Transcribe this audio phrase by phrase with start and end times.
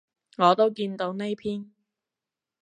[0.39, 1.71] 我都見到呢篇